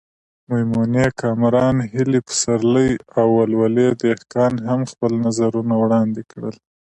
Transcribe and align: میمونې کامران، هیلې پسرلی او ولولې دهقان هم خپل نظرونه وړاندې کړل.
میمونې 0.49 1.05
کامران، 1.21 1.75
هیلې 1.93 2.19
پسرلی 2.27 2.91
او 3.19 3.27
ولولې 3.39 3.87
دهقان 4.01 4.53
هم 4.69 4.81
خپل 4.91 5.11
نظرونه 5.25 5.73
وړاندې 5.77 6.21
کړل. 6.31 6.55